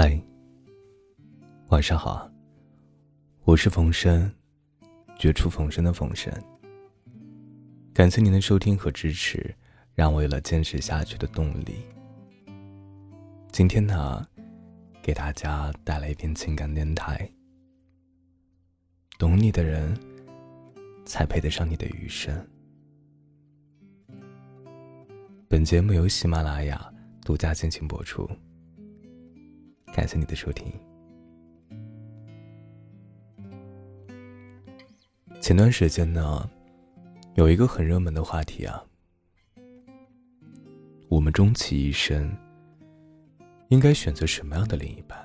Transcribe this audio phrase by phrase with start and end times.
[0.00, 0.16] 嗨，
[1.70, 2.30] 晚上好。
[3.42, 4.32] 我是冯生，
[5.18, 6.32] 绝处逢生的冯生。
[7.92, 9.52] 感谢您的收听和支持，
[9.96, 11.78] 让我有了坚持下去的动力。
[13.50, 14.24] 今天呢，
[15.02, 17.28] 给大家带来一篇情感电台。
[19.18, 19.98] 懂你的人，
[21.04, 22.48] 才配得上你的余生。
[25.48, 26.88] 本节目由喜马拉雅
[27.22, 28.30] 独家进行播出。
[29.92, 30.72] 感谢你的收听。
[35.40, 36.48] 前段时间呢，
[37.34, 38.82] 有一个很热门的话题啊，
[41.08, 42.30] 我们终其一生
[43.68, 45.18] 应该选择什么样的另一半？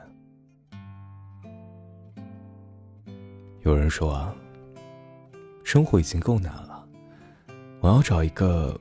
[3.64, 4.36] 有人说啊，
[5.64, 6.88] 生活已经够难了，
[7.80, 8.80] 我要找一个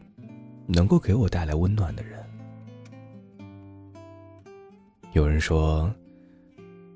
[0.66, 2.22] 能够给我带来温暖的人。
[5.12, 5.94] 有人说，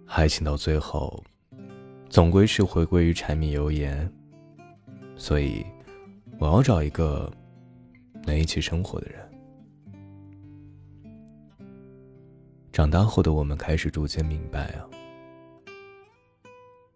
[0.07, 1.23] 爱情到最后，
[2.09, 4.11] 总归是回归于柴米油盐。
[5.17, 5.63] 所以，
[6.39, 7.31] 我要找一个
[8.25, 9.31] 能一起生活的人。
[12.73, 14.89] 长大后的我们开始逐渐明白啊，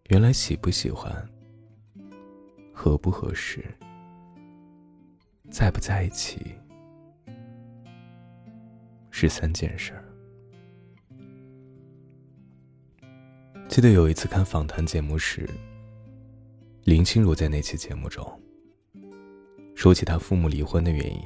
[0.09, 1.13] 原来喜不喜欢、
[2.73, 3.63] 合不合适、
[5.51, 6.55] 在不在一起，
[9.11, 10.05] 是三件事儿。
[13.71, 15.49] 记得有一次看访谈节目时，
[16.83, 18.29] 林心如在那期节目中
[19.77, 21.23] 说起她父母离婚的原因，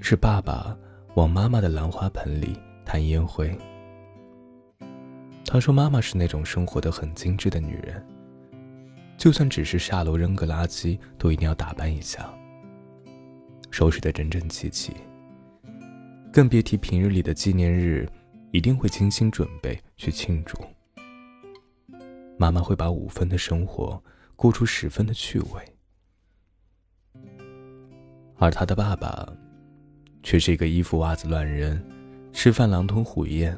[0.00, 0.76] 是爸爸
[1.14, 3.56] 往妈妈的兰花盆里弹烟灰。
[5.44, 8.04] 她说妈妈是那种生活的很精致的女人，
[9.16, 12.28] 就算只是下楼扔个垃圾，都一定要打扮一下，
[13.70, 14.92] 收拾得整整齐齐。
[16.32, 18.10] 更别提平日里的纪念日，
[18.50, 20.58] 一定会精心准备去庆祝。
[22.40, 24.02] 妈妈会把五分的生活
[24.34, 25.76] 过出十分的趣味，
[28.38, 29.30] 而他的爸爸，
[30.22, 31.78] 却是一个衣服袜子乱扔、
[32.32, 33.54] 吃饭狼吞虎咽、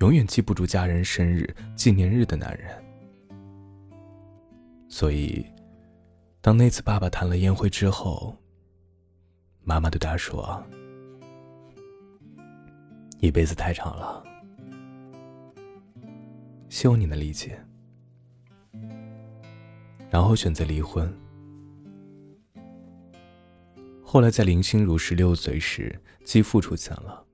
[0.00, 2.68] 永远记不住家人生日纪念日的男人。
[4.90, 5.42] 所以，
[6.42, 8.36] 当那次爸爸弹了烟灰之后，
[9.62, 10.62] 妈妈对他说
[13.20, 14.22] ：“一辈子太长了，
[16.68, 17.58] 希望你能理解。”
[20.10, 21.12] 然后选择离婚。
[24.02, 27.24] 后来在林心如十六岁时，继父出现了。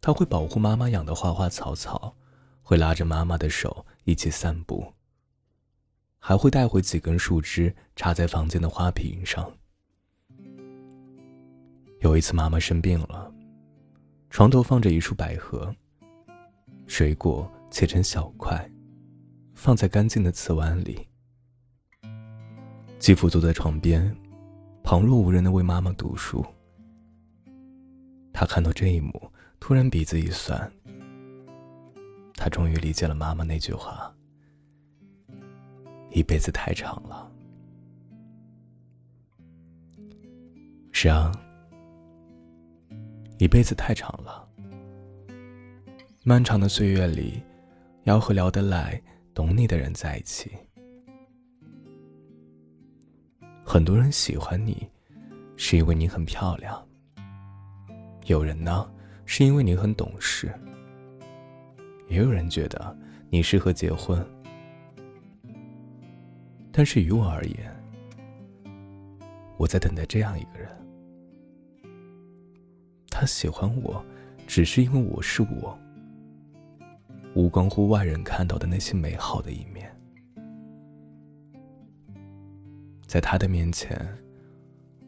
[0.00, 2.14] 他会保护妈妈养的花花草草，
[2.62, 4.92] 会拉着妈妈的手一起散步，
[6.18, 9.50] 还会带回几根树枝插在房间的花瓶上。
[12.00, 13.32] 有一次妈妈生病了，
[14.30, 15.74] 床头放着一束百合，
[16.86, 18.70] 水果切成小块，
[19.54, 21.07] 放在干净的瓷碗里。
[22.98, 24.14] 继父坐在床边，
[24.82, 26.44] 旁若无人的为妈妈读书。
[28.32, 30.70] 他看到这一幕，突然鼻子一酸。
[32.34, 34.14] 他终于理解了妈妈那句话
[36.10, 37.30] ：“一辈子太长了。”
[40.90, 41.32] 是啊，
[43.38, 44.48] 一辈子太长了。
[46.24, 47.42] 漫长的岁月里，
[48.04, 49.00] 要和聊得来、
[49.32, 50.50] 懂你的人在一起。
[53.70, 54.88] 很多人喜欢你，
[55.58, 56.74] 是因为你很漂亮；
[58.24, 58.90] 有人呢，
[59.26, 60.48] 是因为你很懂事；
[62.08, 62.96] 也有人觉得
[63.28, 64.26] 你适合结婚。
[66.72, 67.70] 但是于我而言，
[69.58, 70.70] 我在等待这样一个人。
[73.10, 74.02] 他喜欢我，
[74.46, 75.78] 只是因为我是我，
[77.34, 79.77] 无关乎外人看到的那些美好的一面。
[83.08, 83.98] 在他的面前，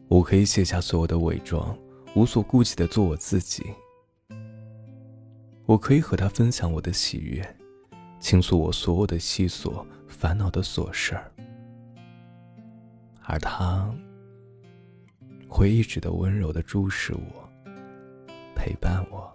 [0.07, 1.77] 我可以卸下所有的伪装，
[2.15, 3.63] 无所顾忌的做我自己。
[5.67, 7.47] 我可以和他分享我的喜悦，
[8.19, 11.31] 倾诉我所有的细琐、烦恼的琐事儿，
[13.21, 13.93] 而他
[15.47, 17.49] 会一直的温柔的注视我，
[18.55, 19.31] 陪伴我。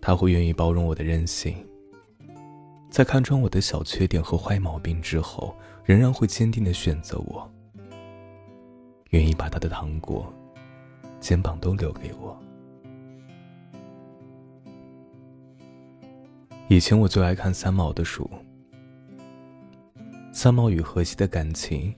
[0.00, 1.56] 他会愿意包容我的任性。
[2.92, 7.50] 在看穿我的小缺点和坏毛病之后，仍然会坚定的选择我，
[9.12, 10.30] 愿意把他的糖果、
[11.18, 12.38] 肩膀都留给我。
[16.68, 18.30] 以前我最爱看三毛的书，
[20.30, 21.90] 《三毛与荷西的感情》，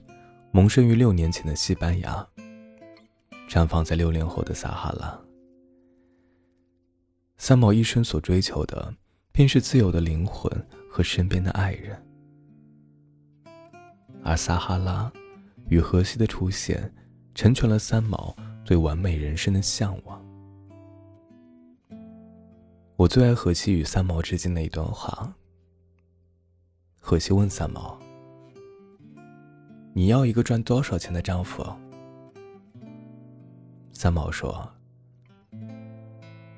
[0.51, 2.25] 萌生于六年前的西班牙，
[3.49, 5.19] 绽放在六年后的撒哈拉。
[7.35, 8.93] 三毛一生所追求的，
[9.35, 10.49] 便是自由的灵魂
[10.89, 12.01] 和身边的爱人。
[14.23, 15.11] 而撒哈拉
[15.67, 16.89] 与荷西的出现，
[17.33, 18.33] 成全了三毛
[18.63, 20.25] 对完美人生的向往。
[22.95, 25.35] 我最爱荷西与三毛之间的一段话。
[26.97, 27.99] 荷西问三毛
[29.93, 31.61] ：“你要一个赚多少钱的丈夫？”
[33.91, 34.65] 三毛说：“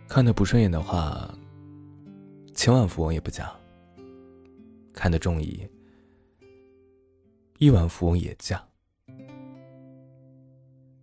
[0.07, 1.27] 看得不顺眼的话，
[2.57, 3.45] 千万富翁也不嫁；
[4.91, 5.69] 看得中意，
[7.59, 8.67] 亿万富翁也嫁。”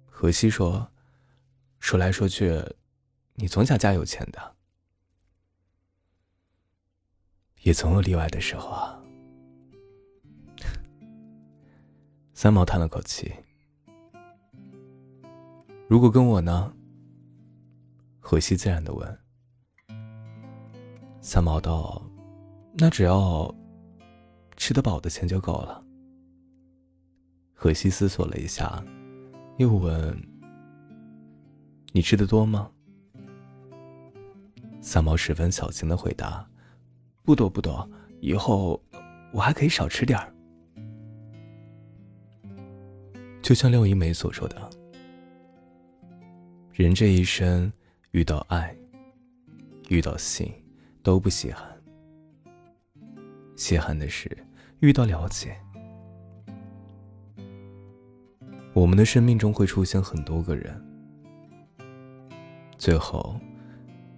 [0.05, 0.91] 荷西说
[1.79, 2.61] ：“说来说去，
[3.35, 4.57] 你总想嫁有钱的，
[7.63, 9.01] 也总有例外的时候啊。
[12.35, 13.33] ”三毛叹了口气。
[15.87, 16.75] 如果跟我呢？
[18.19, 19.24] 荷西自然的问。
[21.27, 22.03] 三毛道
[22.77, 23.53] ：“那只要
[24.59, 25.83] 吃得饱的钱就够了。”
[27.57, 28.85] 荷西思索了一下，
[29.57, 30.15] 又问
[31.93, 32.71] ：“你吃的多吗？”
[34.83, 36.47] 三毛十分小心的回答
[37.25, 37.89] ：“不多不多，
[38.21, 38.79] 以后
[39.33, 40.31] 我还可以少吃点儿。”
[43.41, 44.71] 就像廖一梅所说的。
[46.75, 47.73] 人这一生，
[48.11, 48.77] 遇到爱，
[49.89, 50.53] 遇到性，
[51.05, 51.65] 都不稀罕。
[53.55, 54.37] 稀罕的是
[54.81, 55.57] 遇到了解。
[58.73, 60.85] 我们的生命中会出现很多个人，
[62.77, 63.39] 最后，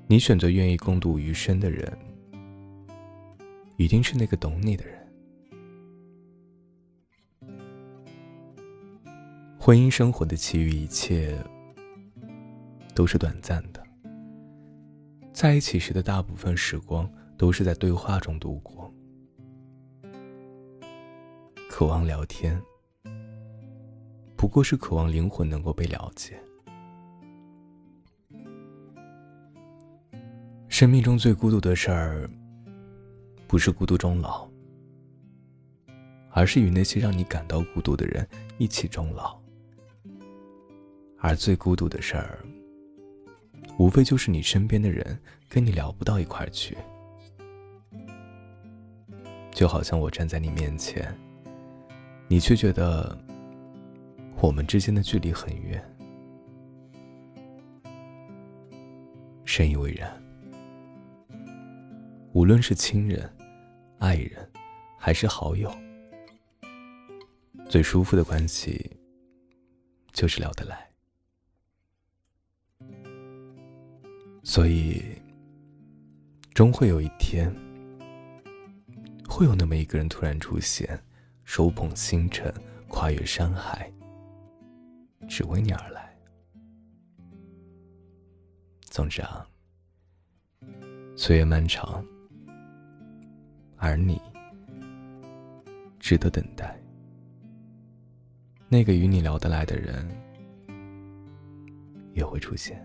[0.07, 1.93] 你选择愿意共度余生的人，
[3.77, 4.97] 一定是那个懂你的人。
[9.59, 11.37] 婚姻生活的其余一切。
[12.95, 13.76] 都是短暂的，
[15.37, 17.07] 在一起时的大部分时光
[17.37, 18.91] 都是在对话中度过，
[21.69, 22.59] 渴望聊天，
[24.35, 26.41] 不过是渴望灵魂能够被了解。
[30.69, 32.31] 生命中最孤独的事儿，
[33.47, 34.49] 不是孤独终老，
[36.31, 39.39] 而是与那些让你感到孤独的人一起终老，
[41.19, 42.39] 而最孤独的事儿。
[43.79, 45.19] 无非就是你身边的人
[45.49, 46.77] 跟你聊不到一块儿去，
[49.53, 51.15] 就好像我站在你面前，
[52.27, 53.19] 你却觉得
[54.41, 55.83] 我们之间的距离很远。
[59.45, 60.11] 深以为然。
[62.33, 63.31] 无论是亲人、
[63.99, 64.33] 爱人，
[64.99, 65.75] 还是好友，
[67.69, 68.91] 最舒服的关系
[70.13, 70.86] 就是聊得来。
[74.49, 75.03] 所以，
[76.55, 77.53] 终会有一天，
[79.29, 80.97] 会有那么一个人突然出现，
[81.43, 82.55] 手捧星辰，
[82.87, 83.93] 跨越山海，
[85.29, 86.17] 只为你而来。
[88.83, 89.45] 总之啊，
[91.17, 92.07] 岁月漫长，
[93.77, 94.23] 而你
[95.99, 96.81] 值得等待。
[98.69, 100.09] 那个与你聊得来的人，
[102.15, 102.81] 也会出现。